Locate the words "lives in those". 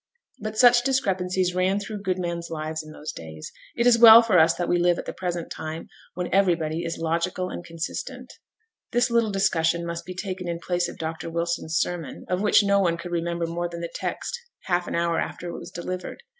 2.49-3.11